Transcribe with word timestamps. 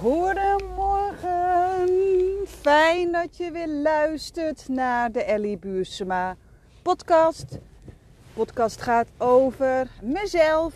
Goedemorgen. 0.00 1.88
Fijn 2.46 3.12
dat 3.12 3.36
je 3.36 3.50
weer 3.50 3.68
luistert 3.68 4.68
naar 4.68 5.12
de 5.12 5.22
Ellie 5.22 5.58
Buursema 5.58 6.36
podcast. 6.82 7.50
De 7.50 7.60
podcast 8.32 8.82
gaat 8.82 9.08
over 9.18 9.88
mezelf, 10.02 10.74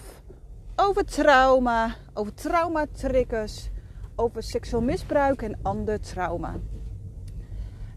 over 0.76 1.04
trauma, 1.04 1.94
over 2.14 2.34
traumatriggers, 2.34 3.70
over 4.16 4.42
seksueel 4.42 4.82
misbruik 4.82 5.42
en 5.42 5.58
ander 5.62 6.00
trauma. 6.00 6.54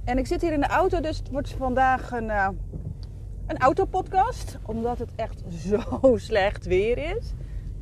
En 0.04 0.18
ik 0.18 0.28
zit 0.28 0.41
hier 0.41 0.54
in 0.54 0.62
de 0.62 0.68
auto, 0.68 1.00
dus 1.00 1.18
het 1.18 1.30
wordt 1.30 1.50
vandaag 1.50 2.12
een, 2.12 2.28
uh, 2.28 2.50
een 3.48 3.57
autopodcast. 3.57 4.57
Omdat 4.66 5.00
het 5.00 5.12
echt 5.16 5.44
zo 5.68 6.14
slecht 6.18 6.66
weer 6.66 6.98
is. 6.98 7.34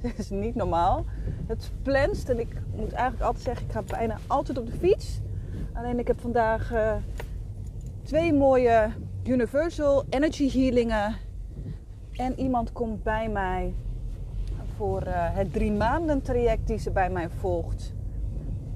Het 0.07 0.19
is 0.25 0.29
niet 0.29 0.55
normaal. 0.55 1.05
Het 1.47 1.71
plenst 1.81 2.29
en 2.29 2.39
ik 2.39 2.61
moet 2.75 2.91
eigenlijk 2.91 3.23
altijd 3.23 3.43
zeggen, 3.43 3.65
ik 3.65 3.71
ga 3.71 3.81
bijna 3.81 4.17
altijd 4.27 4.57
op 4.57 4.65
de 4.65 4.77
fiets. 4.77 5.19
Alleen 5.73 5.99
ik 5.99 6.07
heb 6.07 6.21
vandaag 6.21 6.73
uh, 6.73 6.93
twee 8.03 8.33
mooie 8.33 8.89
Universal 9.23 10.03
Energy 10.09 10.51
Healingen. 10.51 11.15
En 12.11 12.39
iemand 12.39 12.71
komt 12.71 13.03
bij 13.03 13.29
mij 13.29 13.73
voor 14.75 15.03
uh, 15.07 15.13
het 15.15 15.53
drie 15.53 15.71
maanden 15.71 16.21
traject 16.21 16.67
die 16.67 16.77
ze 16.77 16.91
bij 16.91 17.09
mij 17.09 17.29
volgt. 17.29 17.93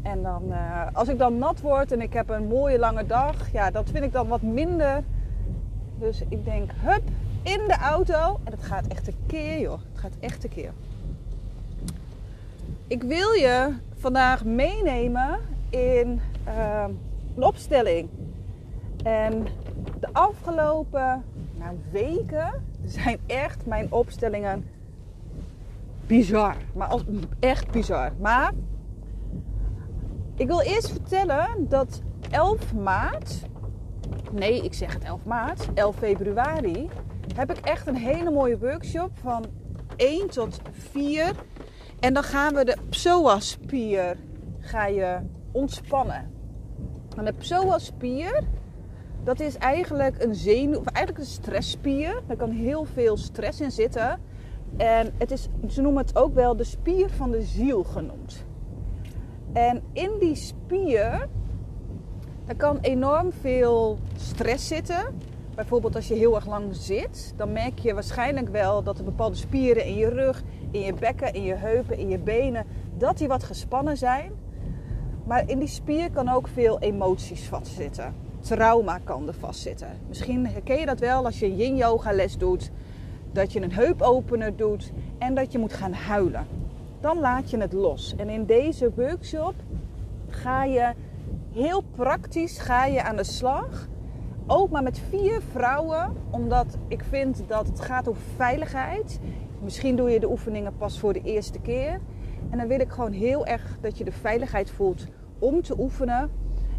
En 0.01 0.23
dan, 0.23 0.43
uh, 0.47 0.87
als 0.93 1.07
ik 1.07 1.17
dan 1.17 1.37
nat 1.37 1.61
word 1.61 1.91
en 1.91 2.01
ik 2.01 2.13
heb 2.13 2.29
een 2.29 2.47
mooie 2.47 2.79
lange 2.79 3.05
dag, 3.05 3.51
ja, 3.51 3.71
dat 3.71 3.89
vind 3.89 4.03
ik 4.03 4.11
dan 4.11 4.27
wat 4.27 4.41
minder. 4.41 5.03
Dus 5.99 6.23
ik 6.29 6.45
denk, 6.45 6.71
hup, 6.75 7.03
in 7.43 7.67
de 7.67 7.77
auto. 7.81 8.39
En 8.43 8.51
het 8.51 8.63
gaat 8.63 8.87
echt 8.87 9.07
een 9.07 9.17
keer, 9.27 9.59
joh. 9.59 9.79
Het 9.91 9.99
gaat 9.99 10.13
echt 10.19 10.43
een 10.43 10.49
keer. 10.49 10.73
Ik 12.89 13.03
wil 13.03 13.31
je 13.31 13.73
vandaag 13.95 14.45
meenemen 14.45 15.39
in 15.69 16.21
uh, 16.47 16.85
een 17.35 17.43
opstelling. 17.43 18.09
En 19.03 19.47
de 19.99 20.07
afgelopen 20.11 21.23
nou, 21.57 21.77
weken 21.91 22.63
zijn 22.85 23.19
echt 23.25 23.65
mijn 23.65 23.91
opstellingen 23.91 24.69
bizar. 26.07 26.55
Maar 26.73 26.95
echt 27.39 27.71
bizar. 27.71 28.11
Maar 28.19 28.51
ik 30.35 30.47
wil 30.47 30.61
eerst 30.61 30.89
vertellen 30.91 31.47
dat 31.67 32.01
11 32.31 32.73
maart, 32.73 33.41
nee, 34.31 34.63
ik 34.63 34.73
zeg 34.73 34.93
het 34.93 35.03
11 35.03 35.25
maart, 35.25 35.67
11 35.73 35.95
februari, 35.95 36.89
heb 37.35 37.51
ik 37.51 37.57
echt 37.57 37.87
een 37.87 37.95
hele 37.95 38.31
mooie 38.31 38.57
workshop 38.57 39.11
van 39.21 39.45
1 39.95 40.29
tot 40.29 40.61
4 40.71 41.33
en 41.99 42.13
dan 42.13 42.23
gaan 42.23 42.53
we 42.53 42.65
de 42.65 42.77
psoaspier 42.89 44.17
ga 44.59 44.85
je 44.85 45.19
ontspannen. 45.51 46.31
En 47.17 47.25
de 47.25 47.33
psoaspier, 47.33 48.43
dat 49.23 49.39
is 49.39 49.57
eigenlijk 49.57 50.23
een 50.23 50.35
zenuw, 50.35 50.79
of 50.79 50.85
eigenlijk 50.85 51.25
een 51.25 51.31
stressspier. 51.31 52.21
Daar 52.27 52.37
kan 52.37 52.49
heel 52.49 52.85
veel 52.85 53.17
stress 53.17 53.61
in 53.61 53.71
zitten. 53.71 54.19
En 54.77 55.13
het 55.17 55.31
is, 55.31 55.47
ze 55.67 55.81
noemen 55.81 56.01
het 56.01 56.15
ook 56.15 56.33
wel 56.33 56.55
de 56.55 56.63
spier 56.63 57.09
van 57.09 57.31
de 57.31 57.41
ziel 57.41 57.83
genoemd. 57.83 58.45
En 59.53 59.83
in 59.93 60.11
die 60.19 60.35
spier, 60.35 61.27
daar 62.45 62.55
kan 62.55 62.77
enorm 62.81 63.31
veel 63.31 63.97
stress 64.15 64.67
zitten. 64.67 65.17
Bijvoorbeeld 65.59 65.95
als 65.95 66.07
je 66.07 66.13
heel 66.13 66.35
erg 66.35 66.47
lang 66.47 66.75
zit, 66.75 67.33
dan 67.35 67.51
merk 67.51 67.79
je 67.79 67.93
waarschijnlijk 67.93 68.49
wel 68.49 68.83
dat 68.83 68.97
er 68.97 69.03
bepaalde 69.03 69.35
spieren 69.35 69.85
in 69.85 69.95
je 69.95 70.09
rug, 70.09 70.43
in 70.71 70.79
je 70.81 70.93
bekken, 70.93 71.33
in 71.33 71.43
je 71.43 71.53
heupen, 71.53 71.97
in 71.97 72.09
je 72.09 72.19
benen, 72.19 72.65
dat 72.97 73.17
die 73.17 73.27
wat 73.27 73.43
gespannen 73.43 73.97
zijn. 73.97 74.31
Maar 75.25 75.49
in 75.49 75.59
die 75.59 75.67
spier 75.67 76.11
kan 76.11 76.29
ook 76.29 76.47
veel 76.47 76.79
emoties 76.79 77.47
vastzitten. 77.47 78.15
Trauma 78.39 78.99
kan 79.03 79.27
er 79.27 79.33
vastzitten. 79.33 79.87
Misschien 80.07 80.47
herken 80.47 80.79
je 80.79 80.85
dat 80.85 80.99
wel 80.99 81.25
als 81.25 81.39
je 81.39 81.55
yin 81.55 81.75
yoga 81.75 82.11
les 82.11 82.37
doet, 82.37 82.71
dat 83.31 83.53
je 83.53 83.61
een 83.61 83.73
heupopener 83.73 84.55
doet 84.55 84.91
en 85.17 85.35
dat 85.35 85.51
je 85.51 85.57
moet 85.57 85.73
gaan 85.73 85.93
huilen. 85.93 86.47
Dan 86.99 87.19
laat 87.19 87.49
je 87.49 87.57
het 87.57 87.73
los. 87.73 88.13
En 88.17 88.29
in 88.29 88.45
deze 88.45 88.91
workshop 88.95 89.55
ga 90.27 90.63
je 90.63 90.93
heel 91.51 91.83
praktisch 91.95 92.59
ga 92.59 92.85
je 92.85 93.03
aan 93.03 93.15
de 93.15 93.23
slag 93.23 93.87
ook 94.49 94.69
maar 94.69 94.83
met 94.83 95.01
vier 95.09 95.41
vrouwen, 95.51 96.15
omdat 96.29 96.77
ik 96.87 97.03
vind 97.09 97.43
dat 97.47 97.67
het 97.67 97.81
gaat 97.81 98.07
over 98.07 98.21
veiligheid. 98.35 99.19
Misschien 99.61 99.95
doe 99.95 100.09
je 100.09 100.19
de 100.19 100.29
oefeningen 100.29 100.77
pas 100.77 100.99
voor 100.99 101.13
de 101.13 101.21
eerste 101.21 101.59
keer. 101.59 101.99
En 102.49 102.57
dan 102.57 102.67
wil 102.67 102.79
ik 102.79 102.89
gewoon 102.91 103.11
heel 103.11 103.45
erg 103.45 103.77
dat 103.81 103.97
je 103.97 104.03
de 104.03 104.11
veiligheid 104.11 104.71
voelt 104.71 105.07
om 105.39 105.61
te 105.61 105.79
oefenen. 105.79 106.31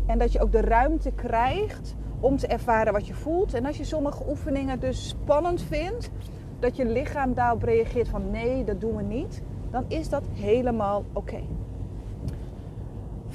En 0.07 0.19
dat 0.19 0.33
je 0.33 0.41
ook 0.41 0.53
de 0.53 0.61
ruimte 0.61 1.13
krijgt 1.13 1.95
om 2.21 2.37
te 2.37 2.47
ervaren 2.47 2.93
wat 2.93 3.07
je 3.07 3.15
voelt. 3.15 3.55
En 3.55 3.67
als 3.67 3.77
je 3.77 3.85
sommige 3.85 4.25
oefeningen 4.29 4.81
dus 4.81 5.09
spannend 5.09 5.63
vindt, 5.63 6.11
dat 6.59 6.77
je 6.77 6.87
lichaam 6.87 7.35
daarop 7.35 7.63
reageert 7.63 8.09
van 8.09 8.31
nee, 8.31 8.65
dat 8.65 8.81
doen 8.81 8.97
we 8.97 9.03
niet, 9.03 9.43
dan 9.71 9.85
is 9.89 10.09
dat 10.09 10.25
helemaal 10.33 11.05
oké 11.13 11.41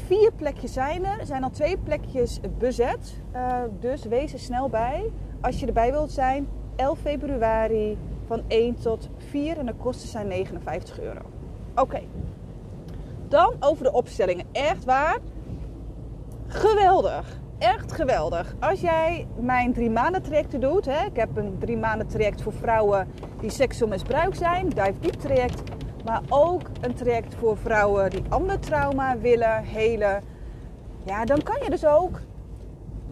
vier 0.06 0.32
plekjes 0.36 0.74
zijn 0.74 1.06
er. 1.06 1.20
Er 1.20 1.26
zijn 1.26 1.44
al 1.44 1.50
twee 1.50 1.78
plekjes 1.78 2.40
bezet. 2.58 3.16
Uh, 3.36 3.58
dus 3.80 4.04
wees 4.04 4.34
er 4.34 4.40
snel 4.40 4.70
bij. 4.70 5.12
Als 5.42 5.60
je 5.60 5.66
erbij 5.66 5.92
wilt 5.92 6.12
zijn, 6.12 6.48
11 6.76 7.00
februari 7.00 7.98
van 8.28 8.42
1 8.48 8.76
tot 8.76 9.10
4 9.18 9.58
en 9.58 9.66
de 9.66 9.74
kosten 9.74 10.10
zijn 10.10 10.28
59 10.28 11.00
euro. 11.00 11.22
Oké. 11.76 12.02
Dan 13.28 13.54
over 13.60 13.84
de 13.84 13.92
opstellingen. 13.92 14.46
Echt 14.52 14.86
waar. 14.86 15.18
Geweldig. 16.48 17.40
Echt 17.58 17.92
geweldig. 17.92 18.56
Als 18.60 18.82
jij 18.82 19.28
mijn 19.40 19.74
drie 19.74 19.90
maanden 19.90 20.22
trajecten 20.22 20.60
doet. 20.60 20.86
Hè, 20.86 21.06
ik 21.06 21.16
heb 21.16 21.38
een 21.38 21.56
drie 21.60 21.78
maanden 21.78 22.08
traject 22.08 22.42
voor 22.42 22.54
vrouwen 22.54 23.08
die 23.40 23.50
seksueel 23.50 23.90
misbruikt 23.90 24.38
zijn. 24.38 24.70
Dive 24.70 25.00
Deep 25.00 25.14
traject 25.14 25.62
maar 26.06 26.22
ook 26.30 26.62
een 26.82 26.94
traject 26.94 27.36
voor 27.36 27.58
vrouwen 27.58 28.10
die 28.10 28.24
ander 28.30 28.60
trauma 28.60 29.18
willen 29.18 29.64
helen. 29.64 30.22
Ja, 31.04 31.26
dan 31.26 31.44
kan 31.44 31.56
je 31.64 31.70
dus 31.70 31.86
ook 31.86 32.20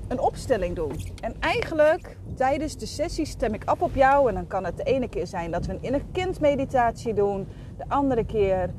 een 0.07 0.19
opstelling 0.19 0.75
doen. 0.75 0.91
En 1.21 1.35
eigenlijk 1.39 2.17
tijdens 2.35 2.77
de 2.77 2.85
sessie 2.85 3.25
stem 3.25 3.53
ik 3.53 3.65
af 3.65 3.81
op 3.81 3.95
jou. 3.95 4.29
En 4.29 4.35
dan 4.35 4.47
kan 4.47 4.65
het 4.65 4.77
de 4.77 4.83
ene 4.83 5.07
keer 5.07 5.27
zijn 5.27 5.51
dat 5.51 5.65
we 5.65 5.73
een 5.73 5.81
inner 5.81 7.15
doen. 7.15 7.47
De 7.77 7.83
andere 7.87 8.25
keer 8.25 8.69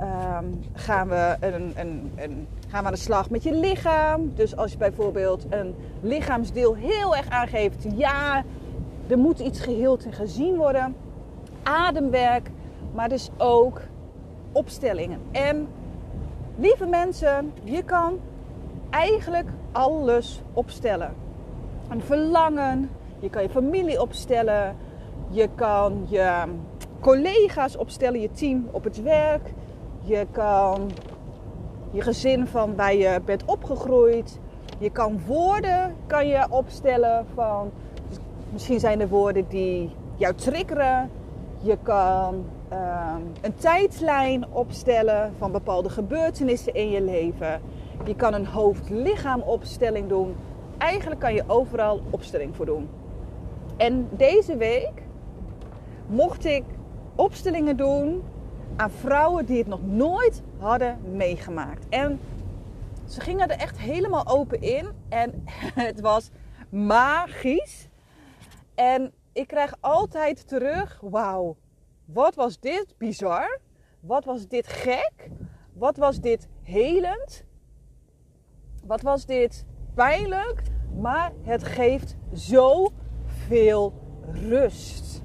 um, 0.00 0.64
gaan, 0.72 1.08
we 1.08 1.36
een, 1.40 1.72
een, 1.76 2.12
een, 2.16 2.46
gaan 2.68 2.80
we 2.80 2.86
aan 2.86 2.92
de 2.92 2.98
slag 2.98 3.30
met 3.30 3.42
je 3.42 3.54
lichaam. 3.54 4.34
Dus 4.34 4.56
als 4.56 4.72
je 4.72 4.78
bijvoorbeeld 4.78 5.46
een 5.50 5.74
lichaamsdeel 6.00 6.74
heel 6.74 7.16
erg 7.16 7.28
aangeeft. 7.28 7.86
Ja, 7.94 8.44
er 9.06 9.18
moet 9.18 9.38
iets 9.38 9.60
geheeld 9.60 10.04
en 10.04 10.12
gezien 10.12 10.56
worden. 10.56 10.96
Ademwerk 11.62 12.50
maar 12.94 13.08
dus 13.08 13.30
ook 13.36 13.80
opstellingen. 14.52 15.20
En 15.32 15.68
lieve 16.56 16.86
mensen, 16.86 17.52
je 17.62 17.82
kan 17.82 18.20
eigenlijk 18.90 19.48
alles 19.72 20.42
opstellen. 20.52 21.14
Een 21.88 22.02
verlangen, 22.02 22.90
je 23.18 23.30
kan 23.30 23.42
je 23.42 23.48
familie 23.48 24.00
opstellen, 24.00 24.76
je 25.28 25.48
kan 25.54 26.06
je 26.08 26.42
collega's 27.00 27.76
opstellen, 27.76 28.20
je 28.20 28.30
team 28.30 28.68
op 28.70 28.84
het 28.84 29.02
werk, 29.02 29.52
je 30.00 30.26
kan 30.30 30.90
je 31.90 32.00
gezin 32.00 32.46
van 32.46 32.76
waar 32.76 32.94
je 32.94 33.20
bent 33.24 33.44
opgegroeid. 33.44 34.38
Je 34.78 34.90
kan 34.90 35.20
woorden 35.26 35.94
kan 36.06 36.26
je 36.26 36.46
opstellen 36.50 37.26
van 37.34 37.70
misschien 38.52 38.80
zijn 38.80 39.00
er 39.00 39.08
woorden 39.08 39.48
die 39.48 39.90
jou 40.16 40.34
triggeren. 40.34 41.10
Je 41.60 41.78
kan 41.82 42.44
een 43.40 43.54
tijdlijn 43.56 44.52
opstellen 44.52 45.32
van 45.38 45.52
bepaalde 45.52 45.90
gebeurtenissen 45.90 46.74
in 46.74 46.90
je 46.90 47.02
leven. 47.02 47.60
Je 48.04 48.14
kan 48.16 48.34
een 48.34 48.46
hoofd-lichaam 48.46 49.40
opstelling 49.40 50.08
doen. 50.08 50.36
Eigenlijk 50.78 51.20
kan 51.20 51.34
je 51.34 51.44
overal 51.46 52.00
opstelling 52.10 52.56
voor 52.56 52.66
doen. 52.66 52.88
En 53.76 54.08
deze 54.10 54.56
week 54.56 55.02
mocht 56.06 56.44
ik 56.44 56.64
opstellingen 57.14 57.76
doen 57.76 58.22
aan 58.76 58.90
vrouwen 58.90 59.46
die 59.46 59.58
het 59.58 59.66
nog 59.66 59.86
nooit 59.86 60.42
hadden 60.58 60.98
meegemaakt. 61.12 61.88
En 61.88 62.20
ze 63.04 63.20
gingen 63.20 63.48
er 63.48 63.58
echt 63.58 63.78
helemaal 63.78 64.26
open 64.26 64.60
in 64.60 64.88
en 65.08 65.44
het 65.86 66.00
was 66.00 66.30
magisch. 66.68 67.88
En 68.74 69.12
ik 69.32 69.46
krijg 69.46 69.74
altijd 69.80 70.48
terug: 70.48 71.00
wauw, 71.02 71.56
wat 72.06 72.34
was 72.34 72.60
dit 72.60 72.94
bizar? 72.98 73.58
Wat 74.00 74.24
was 74.24 74.48
dit 74.48 74.66
gek? 74.66 75.30
Wat 75.72 75.96
was 75.96 76.20
dit 76.20 76.48
helend? 76.62 77.44
Wat 78.86 79.02
was 79.02 79.26
dit 79.26 79.64
pijnlijk? 79.94 80.62
Maar 81.00 81.32
het 81.42 81.64
geeft 81.64 82.16
zoveel 82.32 83.92
rust. 84.32 85.22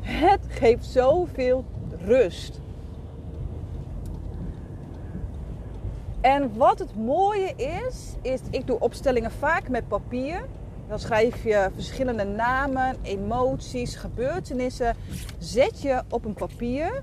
Het 0.00 0.46
geeft 0.48 0.84
zoveel 0.84 1.64
rust. 1.98 2.60
En 6.20 6.56
wat 6.56 6.78
het 6.78 6.96
mooie 6.96 7.54
is, 7.56 8.14
is 8.22 8.40
ik 8.50 8.66
doe 8.66 8.78
opstellingen 8.78 9.30
vaak 9.30 9.68
met 9.68 9.88
papier. 9.88 10.48
Dan 10.92 11.00
schrijf 11.00 11.44
je 11.44 11.68
verschillende 11.74 12.24
namen, 12.24 12.96
emoties, 13.02 13.96
gebeurtenissen. 13.96 14.96
Zet 15.38 15.82
je 15.82 16.02
op 16.08 16.24
een 16.24 16.34
papier. 16.34 17.02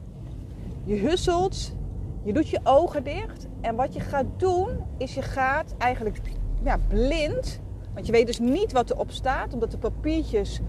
Je 0.84 0.96
husselt. 0.96 1.76
Je 2.24 2.34
doet 2.34 2.50
je 2.50 2.60
ogen 2.64 3.04
dicht. 3.04 3.48
En 3.62 3.76
wat 3.76 3.94
je 3.94 4.00
gaat 4.00 4.26
doen, 4.38 4.68
is 4.98 5.14
je 5.14 5.22
gaat 5.22 5.76
eigenlijk 5.78 6.22
ja, 6.64 6.78
blind. 6.88 7.60
Want 7.94 8.06
je 8.06 8.12
weet 8.12 8.26
dus 8.26 8.40
niet 8.40 8.72
wat 8.72 8.90
erop 8.90 9.12
staat, 9.12 9.54
omdat 9.54 9.72
de 9.72 9.78
papiertjes 9.78 10.60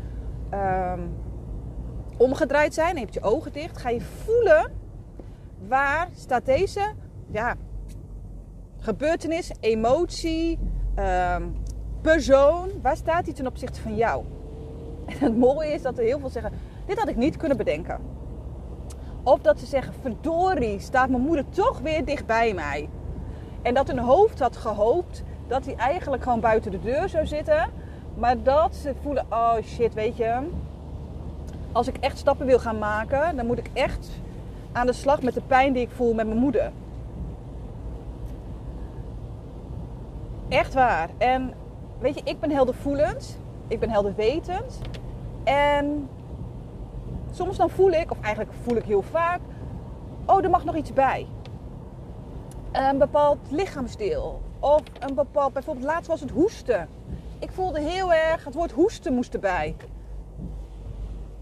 ehm, 0.50 1.00
omgedraaid 2.17 2.75
zijn. 2.75 2.94
Je 2.94 3.00
hebt 3.00 3.14
je 3.14 3.22
ogen 3.22 3.52
dicht. 3.52 3.78
Ga 3.78 3.88
je 3.88 4.00
voelen 4.00 4.72
waar 5.69 6.08
staat 6.14 6.46
deze 6.46 6.93
ja, 7.31 7.55
gebeurtenis, 8.78 9.50
emotie, 9.61 10.58
um, 10.99 11.55
persoon, 12.00 12.70
waar 12.82 12.97
staat 12.97 13.25
die 13.25 13.35
ten 13.35 13.47
opzichte 13.47 13.81
van 13.81 13.97
jou? 13.97 14.25
En 15.06 15.17
het 15.19 15.37
mooie 15.37 15.73
is 15.73 15.82
dat 15.82 15.99
er 15.99 16.05
heel 16.05 16.19
veel 16.19 16.29
zeggen, 16.29 16.52
dit 16.87 16.99
had 16.99 17.08
ik 17.08 17.17
niet 17.17 17.37
kunnen 17.37 17.56
bedenken. 17.56 17.99
Of 19.23 19.41
dat 19.41 19.58
ze 19.58 19.67
zeggen, 19.67 19.94
verdorie, 20.00 20.81
staat 20.81 21.08
mijn 21.08 21.23
moeder 21.23 21.44
toch 21.49 21.81
weer 21.81 22.05
dicht 22.05 22.26
bij 22.26 22.55
mij. 22.55 22.88
En 23.62 23.75
dat 23.75 23.87
hun 23.87 23.99
hoofd 23.99 24.38
had 24.38 24.56
gehoopt 24.56 25.23
dat 25.47 25.64
hij 25.64 25.76
eigenlijk 25.76 26.23
gewoon 26.23 26.41
buiten 26.41 26.70
de 26.70 26.81
deur 26.81 27.08
zou 27.08 27.26
zitten. 27.26 27.70
Maar 28.14 28.43
dat 28.43 28.75
ze 28.75 28.94
voelen, 29.03 29.26
oh 29.31 29.56
shit, 29.64 29.94
weet 29.94 30.17
je. 30.17 30.38
Als 31.73 31.88
ik 31.88 31.96
echt 31.96 32.19
stappen 32.19 32.46
wil 32.46 32.58
gaan 32.58 32.79
maken, 32.79 33.37
dan 33.37 33.46
moet 33.46 33.58
ik 33.58 33.70
echt 33.73 34.08
aan 34.73 34.87
de 34.87 34.93
slag 34.93 35.23
met 35.23 35.35
de 35.35 35.43
pijn 35.46 35.73
die 35.73 35.82
ik 35.82 35.91
voel 35.91 36.14
met 36.14 36.26
mijn 36.26 36.38
moeder. 36.38 36.73
Echt 40.49 40.75
waar. 40.75 41.08
En 41.19 41.55
weet 42.00 42.14
je, 42.14 42.20
ik 42.25 42.41
ben 42.41 42.50
heldervoelend. 42.50 43.38
Ik 43.69 43.81
ben 43.81 43.91
helderwetend. 43.91 44.81
En 45.44 46.08
soms 47.31 47.56
dan 47.56 47.70
voel 47.70 47.91
ik, 47.91 48.11
of 48.11 48.20
eigenlijk 48.20 48.55
voel 48.62 48.76
ik 48.76 48.85
heel 48.85 49.02
vaak, 49.02 49.41
oh, 50.26 50.44
er 50.44 50.50
mag 50.50 50.64
nog 50.64 50.76
iets 50.76 50.93
bij. 50.93 51.26
Een 52.73 52.99
bepaald 52.99 53.38
lichaamsdeel. 53.50 54.41
Of 54.61 54.82
een 54.99 55.14
bepaald, 55.14 55.52
bijvoorbeeld 55.52 55.87
laatst 55.87 56.08
was 56.08 56.20
het 56.20 56.31
hoesten. 56.31 56.88
Ik 57.38 57.50
voelde 57.50 57.81
heel 57.81 58.12
erg, 58.12 58.44
het 58.44 58.55
woord 58.55 58.73
hoesten 58.73 59.14
moest 59.14 59.35
erbij. 59.35 59.76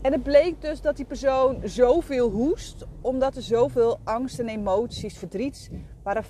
En 0.01 0.13
het 0.13 0.23
bleek 0.23 0.61
dus 0.61 0.81
dat 0.81 0.97
die 0.97 1.05
persoon 1.05 1.61
zoveel 1.65 2.31
hoest, 2.31 2.87
omdat 3.01 3.37
er 3.37 3.43
zoveel 3.43 3.99
angst 4.05 4.39
en 4.39 4.49
emoties, 4.49 5.19
verdriet 5.19 5.71
waren 6.03 6.25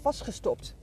vastgestopt. 0.00 0.76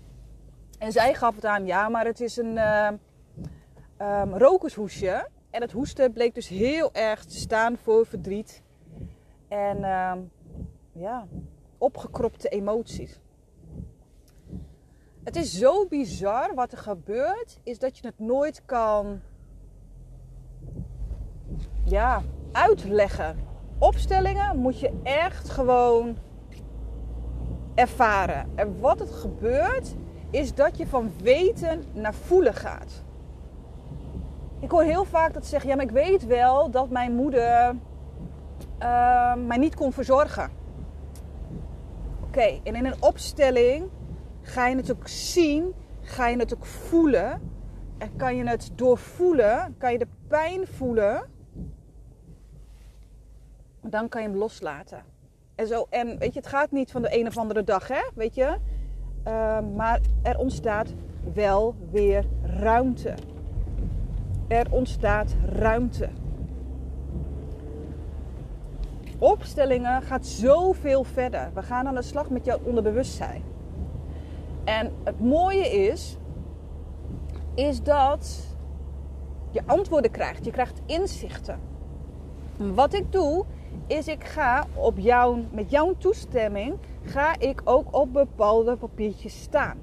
En 0.80 0.92
zij 0.92 1.13
gaf 1.13 1.36
het 1.36 1.45
aan, 1.45 1.66
ja, 1.66 1.89
maar 1.89 2.06
het 2.06 2.22
is 2.22 2.38
een 2.38 2.56
uh, 2.56 4.24
rokershoesje. 4.31 5.27
En 5.50 5.62
het 5.62 5.72
hoesten 5.72 6.13
bleek 6.13 6.36
dus 6.36 6.48
heel 6.48 6.94
erg 6.94 7.24
te 7.25 7.36
staan 7.36 7.77
voor 7.77 8.06
verdriet. 8.06 8.63
En 9.48 9.77
uh, 9.77 10.13
ja, 10.92 11.27
opgekropte 11.77 12.50
emoties. 12.50 13.19
Het 15.24 15.36
is 15.36 15.57
zo 15.57 15.88
bizar 15.88 16.54
wat 16.56 16.72
er 16.72 16.78
gebeurt, 16.78 17.60
is 17.63 17.80
dat 17.80 17.98
je 17.98 18.07
het 18.07 18.19
nooit 18.19 18.62
kan 18.66 19.21
ja, 21.86 22.21
uitleggen. 22.51 23.38
Opstellingen 23.80 24.57
moet 24.57 24.80
je 24.80 25.00
echt 25.04 25.50
gewoon 25.50 26.18
ervaren. 27.75 28.50
En 28.56 28.80
wat 28.80 29.00
het 29.00 29.12
gebeurt, 29.12 29.95
is 30.30 30.54
dat 30.54 30.77
je 30.77 30.88
van 30.88 31.12
weten 31.22 31.83
naar 31.94 32.13
voelen 32.13 32.54
gaat. 32.54 33.04
Ik 34.60 34.72
hoor 34.72 34.83
heel 34.83 35.06
vaak 35.06 35.33
dat 35.33 35.44
ze 35.44 35.50
zeggen: 35.50 35.69
Ja, 35.69 35.75
maar 35.75 35.86
ik 35.86 35.92
weet 35.92 36.25
wel 36.25 36.72
dat 36.72 36.89
mijn 36.89 37.16
moeder 37.16 37.75
uh, 38.80 39.36
mij 39.36 39.57
niet 39.57 39.75
kon 39.75 39.94
verzorgen. 39.94 40.50
Oké, 42.24 42.60
en 42.63 42.75
in 42.75 42.86
een 42.86 43.01
opstelling 43.01 43.89
ga 44.42 44.68
je 44.68 44.75
het 44.75 44.92
ook 44.92 45.07
zien, 45.07 45.74
ga 46.01 46.28
je 46.28 46.38
het 46.38 46.56
ook 46.56 46.66
voelen. 46.66 47.54
En 47.98 48.16
kan 48.16 48.36
je 48.36 48.48
het 48.48 48.71
doorvoelen, 48.75 49.75
kan 49.78 49.92
je 49.92 49.98
de 49.98 50.07
pijn 50.28 50.68
voelen. 50.68 51.24
Dan 53.81 54.10
kan 54.10 54.21
je 54.21 54.28
hem 54.28 54.38
loslaten. 54.38 55.04
En, 55.56 55.68
zo, 55.68 55.88
en 55.89 56.18
weet 56.18 56.33
je, 56.33 56.39
het 56.39 56.50
gaat 56.50 56.71
niet 56.71 56.92
van 56.92 57.01
de 57.01 57.19
een 57.19 57.28
of 57.28 57.38
andere 57.38 57.63
dag, 57.63 57.88
hè? 57.88 58.01
Weet 58.16 58.36
je? 58.36 58.57
Ehm, 59.25 59.75
maar 59.75 60.00
er 60.22 60.38
ontstaat 60.38 60.94
wel 61.33 61.75
weer 61.92 62.25
ruimte. 62.42 63.13
Er 64.48 64.68
ontstaat 64.69 65.36
ruimte. 65.45 66.10
Opstellingen 69.19 70.01
gaat 70.01 70.25
zoveel 70.25 71.04
verder. 71.04 71.50
We 71.54 71.62
gaan 71.62 71.88
aan 71.88 71.95
de 71.95 72.01
slag 72.01 72.30
met 72.30 72.45
jouw 72.45 72.60
onderbewustzijn. 72.63 73.44
En 74.63 74.92
het 75.04 75.19
mooie 75.19 75.68
is, 75.68 76.18
is 77.54 77.83
dat 77.83 78.48
je 79.51 79.62
antwoorden 79.66 80.12
krijgt. 80.12 80.45
Je 80.45 80.51
krijgt 80.51 80.81
inzichten. 80.86 81.60
Wat 82.57 82.94
ik 82.94 83.12
doe, 83.12 83.45
is 83.88 84.07
ik 84.07 84.24
ga 84.24 84.66
op 84.74 85.00
jou, 85.00 85.44
met 85.51 85.71
jouw 85.71 85.94
toestemming 85.98 86.78
ga 87.06 87.40
ik 87.40 87.62
ook 87.63 87.96
op 87.96 88.13
bepaalde 88.13 88.75
papiertjes 88.75 89.42
staan. 89.42 89.78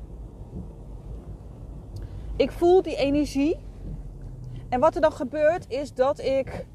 Ik 2.37 2.51
voel 2.51 2.83
die 2.83 2.97
energie. 2.97 3.57
En 4.69 4.81
wat 4.81 4.95
er 4.95 5.01
dan 5.01 5.13
gebeurt 5.13 5.71
is 5.71 5.95
dat 5.95 6.21
ik 6.21 6.67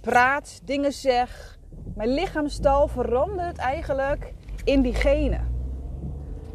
praat, 0.00 0.60
dingen 0.64 0.92
zeg. 0.92 1.58
Mijn 1.94 2.08
lichaamstal 2.08 2.88
verandert 2.88 3.56
eigenlijk 3.56 4.34
in 4.64 4.82
diegene. 4.82 5.40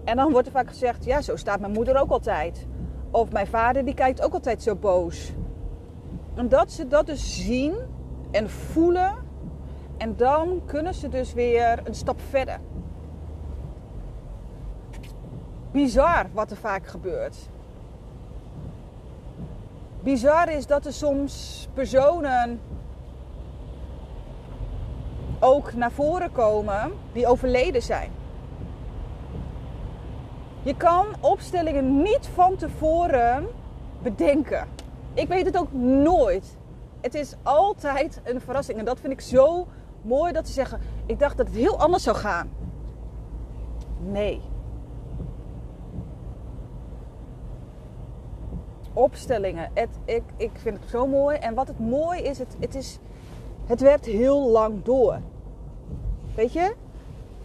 En 0.04 0.16
dan 0.16 0.32
wordt 0.32 0.48
er 0.48 0.54
vaak 0.54 0.68
gezegd, 0.68 1.06
ja, 1.06 1.22
zo 1.22 1.36
staat 1.36 1.60
mijn 1.60 1.72
moeder 1.72 2.02
ook 2.02 2.10
altijd. 2.10 2.68
Of 3.12 3.32
mijn 3.32 3.48
vader 3.48 3.86
die 3.86 3.94
kijkt 3.94 4.22
ook 4.22 4.34
altijd 4.34 4.64
zo 4.64 4.76
boos. 4.76 5.34
En 6.36 6.50
dat 6.50 6.72
ze 6.72 6.88
dat 6.88 7.06
dus 7.06 7.46
zien 7.46 7.76
en 8.32 8.50
voelen 8.50 9.16
en 9.98 10.16
dan 10.16 10.62
kunnen 10.66 10.94
ze 10.94 11.10
dus 11.10 11.34
weer 11.34 11.80
een 11.84 11.96
stap 11.96 12.20
verder. 12.30 12.60
Bizar 15.72 16.26
wat 16.34 16.52
er 16.52 16.58
vaak 16.58 16.88
gebeurt. 16.88 17.50
Bizar 20.04 20.52
is 20.52 20.68
dat 20.68 20.86
er 20.86 20.94
soms 20.94 21.68
personen 21.74 22.60
ook 25.40 25.74
naar 25.74 25.92
voren 25.92 26.32
komen 26.32 26.92
die 27.14 27.28
overleden 27.28 27.82
zijn. 27.82 28.12
Je 30.64 30.78
kan 30.78 31.06
opstellingen 31.20 32.02
niet 32.02 32.30
van 32.34 32.56
tevoren 32.56 33.48
bedenken. 34.02 34.68
Ik 35.14 35.28
weet 35.28 35.46
het 35.46 35.58
ook 35.58 35.74
nooit. 35.74 36.58
Het 37.02 37.16
is 37.16 37.36
altijd 37.44 38.22
een 38.24 38.42
verrassing 38.42 38.80
en 38.80 38.86
dat 38.86 39.00
vind 39.00 39.14
ik 39.14 39.22
zo 39.22 39.68
mooi 40.08 40.32
dat 40.32 40.48
ze 40.48 40.54
zeggen: 40.54 40.80
Ik 41.06 41.20
dacht 41.20 41.38
dat 41.38 41.48
het 41.48 41.56
heel 41.56 41.80
anders 41.80 42.04
zou 42.04 42.16
gaan. 42.16 42.50
Nee. 44.00 44.42
Opstellingen. 48.94 49.72
Ik, 50.06 50.24
ik 50.38 50.52
vind 50.54 50.80
het 50.80 50.90
zo 50.90 51.08
mooi. 51.08 51.38
En 51.38 51.54
wat 51.54 51.68
het 51.68 51.80
mooi 51.80 52.22
is, 52.22 52.38
het, 52.38 52.56
het 52.60 52.76
is, 52.76 53.00
het 53.66 53.82
werkt 53.82 54.06
heel 54.06 54.50
lang 54.50 54.84
door. 54.84 55.20
Weet 56.36 56.54
je? 56.54 56.76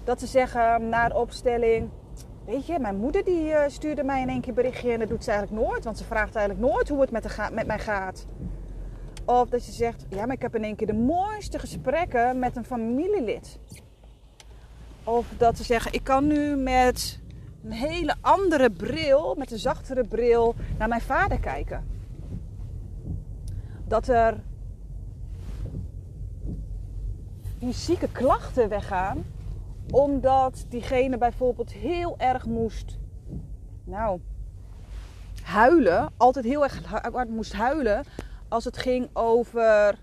Dat 0.05 0.21
ze 0.21 0.27
zeggen 0.27 0.89
na 0.89 1.09
de 1.09 1.15
opstelling. 1.15 1.89
Weet 2.45 2.67
je, 2.67 2.79
mijn 2.79 2.97
moeder 2.97 3.25
die 3.25 3.53
eh, 3.53 3.71
stuurde 3.71 4.05
mij 4.05 4.23
in 4.23 4.29
één 4.29 4.41
keer 4.41 4.55
berichtje 4.55 4.93
en 4.93 4.99
dat 4.99 5.09
doet 5.09 5.25
ze 5.25 5.31
eigenlijk 5.31 5.63
nooit. 5.67 5.85
Want 5.85 5.99
ze 5.99 6.05
vraagt 6.05 6.35
eigenlijk 6.35 6.73
nooit 6.73 6.89
hoe 6.89 7.01
het 7.01 7.11
met, 7.11 7.23
de 7.23 7.49
met 7.53 7.67
mij 7.67 7.79
gaat. 7.79 8.27
Of 9.25 9.49
dat 9.49 9.67
je 9.67 9.73
zegt, 9.73 10.07
ja, 10.09 10.27
maar 10.27 10.35
ik 10.35 10.43
heb 10.43 10.55
in 10.55 10.65
één 10.65 10.77
keer 10.77 10.87
de 10.87 10.93
mooiste 10.93 11.59
gesprekken 11.59 12.39
met 12.39 12.57
een 12.57 12.65
familielid. 12.65 13.59
Of 15.05 15.27
dat 15.39 15.57
ze 15.57 15.65
zeggen, 15.65 15.93
ik 15.93 16.05
kan 16.05 16.27
nu 16.27 16.57
met 16.57 17.21
een 17.65 17.73
hele 17.73 18.15
andere 18.21 18.71
bril, 18.71 19.35
met 19.39 19.53
een 19.53 19.59
zachtere 19.59 20.05
bril, 20.05 20.55
naar 20.79 20.89
mijn 20.89 21.01
vader 21.01 21.41
kijken. 21.41 21.87
Dat 23.87 24.09
er 24.09 24.41
fysieke 27.59 28.09
klachten 28.13 28.69
weggaan, 28.69 29.25
omdat 29.91 30.65
diegene 30.69 31.19
bijvoorbeeld 31.19 31.73
heel 31.73 32.19
erg 32.19 32.47
moest, 32.47 32.99
nou, 33.85 34.21
huilen, 35.43 36.13
altijd 36.17 36.45
heel 36.45 36.63
erg 36.63 36.85
hard 37.13 37.29
moest 37.29 37.53
huilen 37.53 38.05
als 38.53 38.65
het 38.65 38.79
ging 38.79 39.09
over 39.13 39.99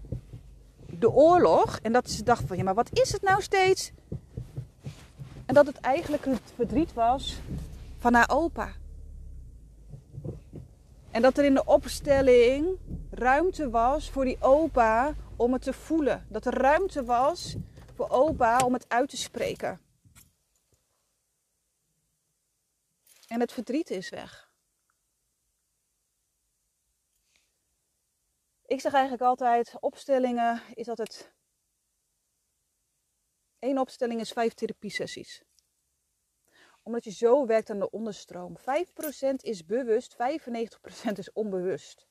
de 0.86 1.12
oorlog. 1.12 1.80
En 1.82 1.92
dat 1.92 2.10
ze 2.10 2.24
dacht 2.24 2.44
van, 2.48 2.58
ja, 2.58 2.64
maar 2.64 2.74
wat 2.74 3.00
is 3.00 3.12
het 3.12 3.22
nou 3.22 3.42
steeds? 3.42 3.92
En 5.46 5.54
dat 5.54 5.66
het 5.66 5.80
eigenlijk 5.80 6.26
het 6.26 6.54
verdriet 6.56 6.94
was 6.94 7.40
van 7.98 8.14
haar 8.14 8.30
opa. 8.30 8.72
En 11.12 11.22
dat 11.22 11.38
er 11.38 11.46
in 11.46 11.54
de 11.54 11.66
opstelling 11.66 12.78
ruimte 13.12 13.70
was 13.70 14.10
voor 14.10 14.26
die 14.26 14.42
opa 14.42 15.14
om 15.36 15.54
het 15.54 15.62
te 15.62 15.74
voelen. 15.74 16.26
Dat 16.30 16.46
er 16.46 16.54
ruimte 16.54 17.04
was 17.04 17.56
voor 17.96 18.10
opa 18.10 18.58
om 18.58 18.74
het 18.74 18.86
uit 18.90 19.10
te 19.10 19.18
spreken. 19.18 19.80
En 23.28 23.40
het 23.40 23.52
verdriet 23.52 23.90
is 23.90 24.10
weg. 24.10 24.49
Ik 28.70 28.82
zeg 28.82 28.94
eigenlijk 28.94 29.24
altijd, 29.24 29.80
opstellingen 29.80 30.62
is 30.74 30.88
altijd... 30.88 31.34
Eén 33.60 33.80
opstelling 33.80 34.20
is 34.20 34.32
vijf 34.32 34.54
therapiesessies. 34.54 35.44
Omdat 36.84 37.04
je 37.04 37.12
zo 37.12 37.46
werkt 37.46 37.70
aan 37.70 37.80
de 37.80 37.90
onderstroom. 37.90 38.58
5% 38.58 38.64
is 39.36 39.66
bewust, 39.66 40.14
95% 40.14 40.18
is 41.14 41.32
onbewust. 41.32 42.08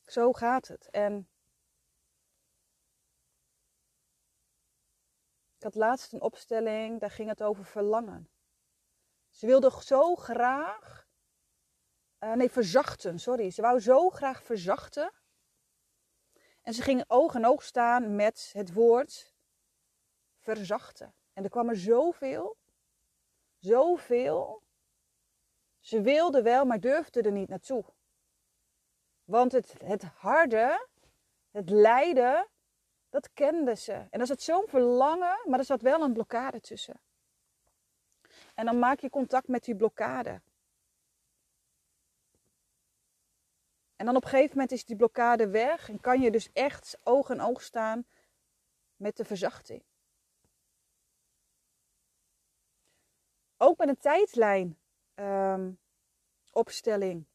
Zo 0.00 0.32
gaat 0.32 0.68
het. 0.68 0.90
En 0.90 1.28
ik 5.56 5.62
had 5.62 5.74
laatst 5.74 6.12
een 6.12 6.22
opstelling, 6.22 7.00
daar 7.00 7.10
ging 7.10 7.28
het 7.28 7.42
over 7.42 7.64
verlangen. 7.64 8.30
Ze 9.30 9.46
wilde 9.46 9.82
zo 9.82 10.14
graag, 10.14 11.01
uh, 12.24 12.32
nee, 12.32 12.50
verzachten, 12.50 13.18
sorry. 13.18 13.50
Ze 13.50 13.62
wou 13.62 13.80
zo 13.80 14.08
graag 14.08 14.42
verzachten. 14.42 15.12
En 16.62 16.74
ze 16.74 16.82
ging 16.82 17.04
oog 17.06 17.34
in 17.34 17.46
oog 17.46 17.62
staan 17.62 18.16
met 18.16 18.50
het 18.52 18.72
woord 18.72 19.34
verzachten. 20.38 21.14
En 21.32 21.44
er 21.44 21.50
kwam 21.50 21.68
er 21.68 21.76
zoveel, 21.76 22.56
zoveel. 23.58 24.62
Ze 25.80 26.00
wilde 26.00 26.42
wel, 26.42 26.64
maar 26.64 26.80
durfde 26.80 27.22
er 27.22 27.32
niet 27.32 27.48
naartoe. 27.48 27.84
Want 29.24 29.52
het, 29.52 29.74
het 29.84 30.02
harde, 30.02 30.88
het 31.50 31.70
lijden, 31.70 32.48
dat 33.08 33.32
kende 33.32 33.76
ze. 33.76 33.92
En 33.92 34.18
dan 34.18 34.26
zat 34.26 34.42
zo'n 34.42 34.68
verlangen, 34.68 35.40
maar 35.44 35.58
er 35.58 35.64
zat 35.64 35.82
wel 35.82 36.02
een 36.02 36.12
blokkade 36.12 36.60
tussen. 36.60 37.00
En 38.54 38.64
dan 38.64 38.78
maak 38.78 39.00
je 39.00 39.10
contact 39.10 39.48
met 39.48 39.64
die 39.64 39.76
blokkade. 39.76 40.42
En 44.02 44.08
dan 44.08 44.16
op 44.16 44.24
een 44.24 44.30
gegeven 44.30 44.50
moment 44.52 44.72
is 44.72 44.84
die 44.84 44.96
blokkade 44.96 45.48
weg 45.48 45.88
en 45.88 46.00
kan 46.00 46.20
je 46.20 46.30
dus 46.30 46.52
echt 46.52 46.98
oog 47.02 47.30
in 47.30 47.40
oog 47.40 47.62
staan 47.62 48.06
met 48.96 49.16
de 49.16 49.24
verzachting. 49.24 49.82
Ook 53.56 53.78
met 53.78 53.88
een 53.88 53.98
tijdlijn 53.98 54.78
um, 55.14 55.78
opstelling. 56.52 57.26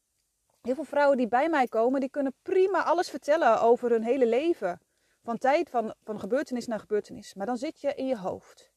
Heel 0.60 0.74
veel 0.74 0.84
vrouwen 0.84 1.16
die 1.16 1.28
bij 1.28 1.48
mij 1.48 1.66
komen, 1.66 2.00
die 2.00 2.10
kunnen 2.10 2.34
prima 2.42 2.82
alles 2.82 3.10
vertellen 3.10 3.60
over 3.60 3.90
hun 3.90 4.04
hele 4.04 4.26
leven. 4.26 4.80
Van 5.22 5.38
tijd, 5.38 5.70
van, 5.70 5.94
van 6.02 6.20
gebeurtenis 6.20 6.66
naar 6.66 6.80
gebeurtenis. 6.80 7.34
Maar 7.34 7.46
dan 7.46 7.56
zit 7.56 7.80
je 7.80 7.94
in 7.94 8.06
je 8.06 8.18
hoofd. 8.18 8.72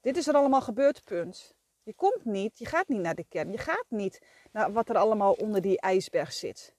Dit 0.00 0.16
is 0.16 0.26
er 0.26 0.34
allemaal 0.34 0.62
gebeurd, 0.62 1.04
punt. 1.04 1.56
Je 1.86 1.94
komt 1.94 2.24
niet, 2.24 2.58
je 2.58 2.66
gaat 2.66 2.88
niet 2.88 3.00
naar 3.00 3.14
de 3.14 3.24
kern. 3.28 3.50
Je 3.52 3.58
gaat 3.58 3.86
niet 3.88 4.22
naar 4.52 4.72
wat 4.72 4.88
er 4.88 4.96
allemaal 4.96 5.32
onder 5.32 5.60
die 5.60 5.80
ijsberg 5.80 6.32
zit. 6.32 6.74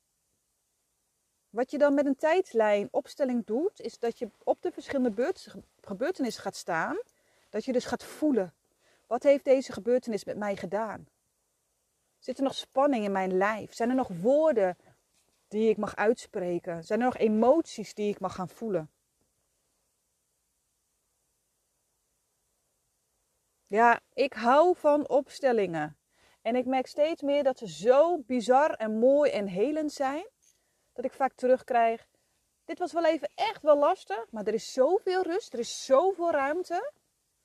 Wat 1.50 1.72
je 1.72 1.78
dan 1.78 1.94
met 1.94 2.06
een 2.06 2.16
tijdlijn 2.16 2.88
opstelling 2.92 3.46
doet, 3.46 3.82
is 3.82 4.00
dat 4.00 4.20
je 4.20 4.30
op 4.44 4.62
de 4.62 4.72
verschillende 4.72 5.34
gebeurtenissen 5.82 6.44
gaat 6.44 6.56
staan. 6.56 6.98
Dat 7.50 7.66
je 7.66 7.72
dus 7.72 7.86
gaat 7.86 8.04
voelen. 8.04 8.54
Wat 9.06 9.24
heeft 9.24 9.44
deze 9.44 9.72
gebeurtenis 9.74 10.24
met 10.24 10.38
mij 10.38 10.56
gedaan? 10.56 11.08
Zit 12.20 12.38
er 12.38 12.44
nog 12.44 12.56
spanning 12.56 13.04
in 13.04 13.12
mijn 13.12 13.38
lijf? 13.38 13.74
Zijn 13.74 13.90
er 13.90 13.96
nog 13.96 14.10
woorden 14.22 14.78
die 15.48 15.70
ik 15.70 15.78
mag 15.78 15.96
uitspreken? 15.96 16.84
Zijn 16.84 17.00
er 17.00 17.06
nog 17.06 17.18
emoties 17.18 17.94
die 17.94 18.10
ik 18.10 18.20
mag 18.20 18.36
gaan 18.36 18.50
voelen? 18.50 18.90
Ja, 23.70 24.00
ik 24.14 24.34
hou 24.34 24.76
van 24.76 25.10
opstellingen. 25.10 25.98
En 26.42 26.56
ik 26.56 26.66
merk 26.66 26.88
steeds 26.88 27.22
meer 27.22 27.44
dat 27.44 27.58
ze 27.58 27.68
zo 27.68 28.18
bizar 28.18 28.72
en 28.72 29.00
mooi 29.00 29.32
en 29.32 29.48
helend 29.48 29.92
zijn. 29.92 30.28
Dat 30.94 31.06
ik 31.06 31.14
vaak 31.14 31.34
terugkrijg. 31.34 32.08
Dit 32.66 32.80
was 32.80 32.94
wel 32.94 33.06
even 33.06 33.30
echt 33.36 33.62
wel 33.62 33.78
lastig. 33.78 34.26
Maar 34.32 34.44
er 34.44 34.54
is 34.54 34.74
zoveel 34.74 35.22
rust. 35.22 35.54
Er 35.54 35.60
is 35.60 35.86
zoveel 35.86 36.32
ruimte. 36.32 36.92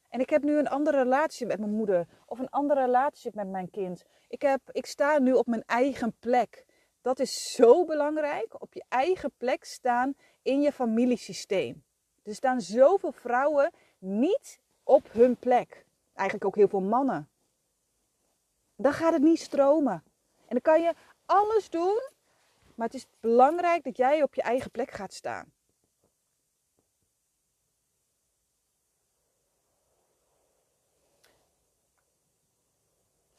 En 0.08 0.20
ik 0.20 0.30
heb 0.30 0.42
nu 0.42 0.58
een 0.58 0.68
andere 0.68 1.02
relatie 1.02 1.46
met 1.46 1.58
mijn 1.58 1.74
moeder. 1.74 2.06
Of 2.26 2.38
een 2.38 2.50
andere 2.50 2.80
relatie 2.80 3.30
met 3.34 3.48
mijn 3.48 3.70
kind. 3.70 4.04
Ik, 4.28 4.42
heb, 4.42 4.60
ik 4.72 4.86
sta 4.86 5.18
nu 5.18 5.32
op 5.32 5.46
mijn 5.46 5.64
eigen 5.66 6.16
plek. 6.18 6.64
Dat 7.00 7.18
is 7.18 7.52
zo 7.52 7.84
belangrijk. 7.84 8.62
Op 8.62 8.74
je 8.74 8.84
eigen 8.88 9.32
plek 9.36 9.64
staan 9.64 10.14
in 10.42 10.60
je 10.60 10.72
familiesysteem. 10.72 11.84
Er 12.22 12.34
staan 12.34 12.60
zoveel 12.60 13.12
vrouwen 13.12 13.72
niet 13.98 14.60
op 14.82 15.12
hun 15.12 15.36
plek. 15.36 15.84
Eigenlijk 16.14 16.46
ook 16.46 16.56
heel 16.56 16.68
veel 16.68 16.80
mannen. 16.80 17.28
Dan 18.76 18.92
gaat 18.92 19.12
het 19.12 19.22
niet 19.22 19.40
stromen. 19.40 20.02
En 20.36 20.48
dan 20.48 20.60
kan 20.60 20.82
je 20.82 20.94
alles 21.26 21.70
doen. 21.70 22.10
Maar 22.74 22.86
het 22.86 22.96
is 22.96 23.06
belangrijk 23.20 23.84
dat 23.84 23.96
jij 23.96 24.22
op 24.22 24.34
je 24.34 24.42
eigen 24.42 24.70
plek 24.70 24.90
gaat 24.90 25.12
staan. 25.12 25.52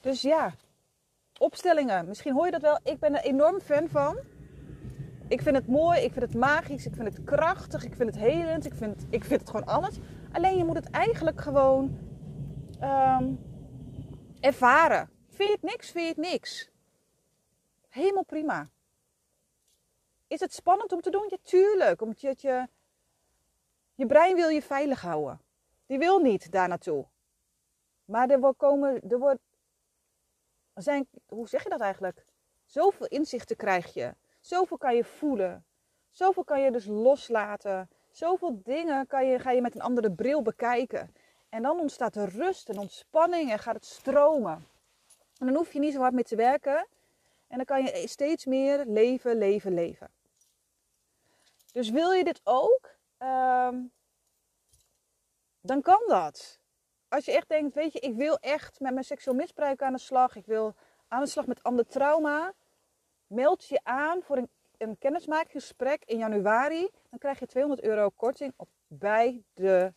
Dus 0.01 0.21
ja, 0.21 0.53
opstellingen. 1.37 2.07
Misschien 2.07 2.33
hoor 2.33 2.45
je 2.45 2.51
dat 2.51 2.61
wel. 2.61 2.79
Ik 2.83 2.99
ben 2.99 3.15
er 3.15 3.23
enorm 3.23 3.59
fan 3.59 3.89
van. 3.89 4.19
Ik 5.27 5.41
vind 5.41 5.55
het 5.55 5.67
mooi, 5.67 5.99
ik 5.99 6.11
vind 6.11 6.25
het 6.25 6.35
magisch, 6.35 6.85
ik 6.85 6.95
vind 6.95 7.07
het 7.07 7.23
krachtig, 7.23 7.83
ik 7.83 7.95
vind 7.95 8.09
het 8.15 8.23
helend, 8.23 8.65
ik 8.65 8.73
vind, 8.73 9.05
ik 9.09 9.23
vind 9.23 9.39
het 9.39 9.49
gewoon 9.49 9.65
alles. 9.65 9.97
Alleen 10.31 10.57
je 10.57 10.65
moet 10.65 10.75
het 10.75 10.89
eigenlijk 10.89 11.41
gewoon 11.41 11.97
um, 12.83 13.39
ervaren. 14.39 15.09
Vind 15.27 15.49
je 15.49 15.55
het 15.55 15.63
niks, 15.63 15.91
vind 15.91 16.05
je 16.05 16.21
het 16.21 16.31
niks. 16.31 16.71
Helemaal 17.89 18.25
prima. 18.25 18.69
Is 20.27 20.39
het 20.39 20.53
spannend 20.53 20.91
om 20.91 21.01
te 21.01 21.09
doen? 21.09 21.27
Ja, 21.29 21.37
tuurlijk. 21.41 22.01
Omdat 22.01 22.21
je, 22.21 22.35
je, 22.37 22.67
je 23.95 24.05
brein 24.05 24.35
wil 24.35 24.49
je 24.49 24.61
veilig 24.61 25.01
houden. 25.01 25.41
Die 25.85 25.97
wil 25.97 26.19
niet 26.19 26.51
daar 26.51 26.67
naartoe. 26.67 27.05
Maar 28.05 28.29
er, 28.29 28.55
komen, 28.55 29.09
er 29.09 29.19
wordt 29.19 29.41
zijn, 30.73 31.07
hoe 31.27 31.47
zeg 31.47 31.63
je 31.63 31.69
dat 31.69 31.81
eigenlijk? 31.81 32.25
Zoveel 32.65 33.07
inzichten 33.07 33.55
krijg 33.55 33.93
je. 33.93 34.15
Zoveel 34.39 34.77
kan 34.77 34.95
je 34.95 35.03
voelen. 35.03 35.65
Zoveel 36.09 36.43
kan 36.43 36.61
je 36.61 36.71
dus 36.71 36.85
loslaten. 36.85 37.89
Zoveel 38.11 38.61
dingen 38.63 39.07
kan 39.07 39.27
je, 39.27 39.39
ga 39.39 39.51
je 39.51 39.61
met 39.61 39.75
een 39.75 39.81
andere 39.81 40.11
bril 40.11 40.41
bekijken. 40.41 41.13
En 41.53 41.61
dan 41.61 41.79
ontstaat 41.79 42.15
er 42.15 42.29
rust 42.29 42.69
en 42.69 42.77
ontspanning 42.77 43.51
en 43.51 43.59
gaat 43.59 43.75
het 43.75 43.85
stromen. 43.85 44.67
En 45.37 45.45
dan 45.45 45.55
hoef 45.55 45.73
je 45.73 45.79
niet 45.79 45.93
zo 45.93 45.99
hard 45.99 46.13
mee 46.13 46.23
te 46.23 46.35
werken. 46.35 46.87
En 47.47 47.57
dan 47.57 47.65
kan 47.65 47.83
je 47.83 48.07
steeds 48.07 48.45
meer 48.45 48.85
leven, 48.85 49.37
leven, 49.37 49.73
leven. 49.73 50.09
Dus 51.71 51.89
wil 51.89 52.11
je 52.11 52.23
dit 52.23 52.41
ook? 52.43 52.89
Ehm, 53.17 53.81
dan 55.61 55.81
kan 55.81 56.03
dat 56.07 56.59
als 57.07 57.25
je 57.25 57.31
echt 57.31 57.49
denkt, 57.49 57.75
weet 57.75 57.93
je, 57.93 57.99
ik 57.99 58.15
wil 58.15 58.37
echt 58.37 58.79
met 58.79 58.93
mijn 58.93 59.05
seksueel 59.05 59.35
misbruik 59.35 59.81
aan 59.81 59.93
de 59.93 59.99
slag. 59.99 60.35
Ik 60.35 60.45
wil 60.45 60.75
aan 61.07 61.23
de 61.23 61.29
slag 61.29 61.45
met 61.47 61.63
ander 61.63 61.87
trauma. 61.87 62.53
Meld 63.27 63.67
je 63.67 63.79
aan 63.83 64.21
voor 64.23 64.37
een, 64.37 64.49
een 64.77 64.97
kennismakingsgesprek 64.97 66.03
in 66.05 66.17
januari. 66.17 66.89
Dan 67.09 67.19
krijg 67.19 67.39
je 67.39 67.45
200 67.45 67.83
euro 67.83 68.09
korting 68.09 68.53
op 68.55 68.69
bij 68.87 69.43
de 69.53 69.93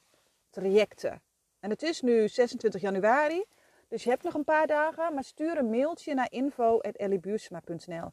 trajecten. 0.51 1.25
En 1.61 1.71
het 1.71 1.83
is 1.83 2.01
nu 2.01 2.29
26 2.29 2.81
januari. 2.81 3.45
Dus 3.89 4.05
je 4.05 4.11
hebt 4.11 4.23
nog 4.23 4.35
een 4.35 4.45
paar 4.45 4.67
dagen. 4.67 5.15
Maar 5.15 5.25
stuur 5.25 5.59
een 5.59 5.71
mailtje 5.71 6.15
naar 6.15 6.33
info.elliebuursma.nl 6.33 8.13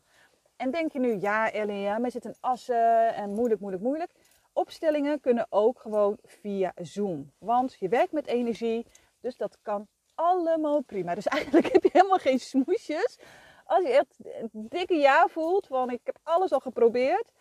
En 0.55 0.71
denk 0.71 0.91
je 0.91 0.99
nu, 0.99 1.19
ja 1.19 1.51
Ellie, 1.51 1.79
ja, 1.79 1.97
maar 1.97 2.11
zit 2.11 2.25
een 2.25 2.35
assen 2.39 3.13
en 3.13 3.33
moeilijk, 3.33 3.61
moeilijk, 3.61 3.83
moeilijk. 3.83 4.11
Opstellingen 4.53 5.19
kunnen 5.19 5.47
ook 5.49 5.79
gewoon 5.79 6.17
via 6.23 6.71
Zoom. 6.75 7.31
Want 7.37 7.75
je 7.79 7.87
werkt 7.87 8.11
met 8.11 8.27
energie, 8.27 8.85
dus 9.19 9.37
dat 9.37 9.57
kan 9.61 9.87
allemaal 10.15 10.81
prima. 10.81 11.15
Dus 11.15 11.27
eigenlijk 11.27 11.71
heb 11.73 11.83
je 11.83 11.89
helemaal 11.93 12.17
geen 12.17 12.39
smoesjes. 12.39 13.19
Als 13.65 13.83
je 13.83 13.89
echt 13.89 14.15
een 14.51 14.67
dikke 14.69 14.95
ja 14.95 15.27
voelt, 15.27 15.67
van 15.67 15.89
ik 15.89 15.99
heb 16.03 16.17
alles 16.23 16.51
al 16.51 16.59
geprobeerd. 16.59 17.31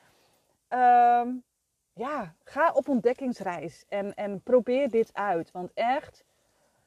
Ehm, 0.69 1.29
ja, 1.93 2.35
ga 2.45 2.73
op 2.73 2.89
ontdekkingsreis 2.89 3.85
en, 3.89 4.15
en 4.15 4.41
probeer 4.41 4.91
dit 4.91 5.15
uit. 5.15 5.51
Want 5.51 5.71
echt, 5.75 6.25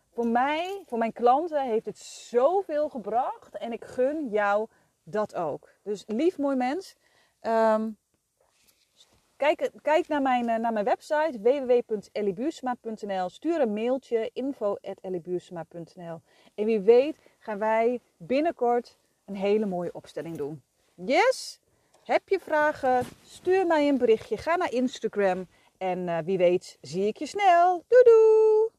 voor 0.10 0.28
mij, 0.28 0.84
voor 0.86 0.98
mijn 0.98 1.14
klanten, 1.14 1.62
heeft 1.62 1.86
het 1.86 1.98
zoveel 2.00 2.90
gebracht. 2.90 3.58
En 3.58 3.72
ik 3.72 3.84
gun 3.84 4.30
jou 4.30 4.68
dat 5.04 5.36
ook. 5.36 5.70
Dus 5.84 6.04
lief 6.08 6.38
mooi 6.38 6.56
mens. 6.56 6.96
Um, 7.42 7.98
Kijk, 9.38 9.72
kijk 9.82 10.08
naar, 10.08 10.22
mijn, 10.22 10.46
naar 10.46 10.74
mijn 10.74 10.86
website 10.86 11.40
www.elliebuursma.nl. 11.42 13.30
Stuur 13.30 13.62
een 13.62 13.74
mailtje 13.74 14.30
info.elliebuursma.nl. 14.34 16.22
En 16.56 16.66
wie 16.66 16.80
weet 16.80 17.18
gaan 17.40 17.60
wij 17.60 18.02
binnenkort 18.18 18.98
een 19.26 19.36
hele 19.36 19.66
mooie 19.66 19.94
opstelling 19.94 20.38
doen. 20.38 20.64
Yes? 20.94 21.60
Heb 22.06 22.30
je 22.30 22.40
vragen? 22.40 23.06
Stuur 23.24 23.66
mij 23.68 23.88
een 23.88 23.98
berichtje. 23.98 24.38
Ga 24.38 24.56
naar 24.56 24.72
Instagram. 24.72 25.48
En 25.78 26.26
wie 26.26 26.38
weet 26.38 26.78
zie 26.82 27.08
ik 27.08 27.18
je 27.18 27.26
snel. 27.26 27.84
Doei 27.88 28.04
doei! 28.04 28.75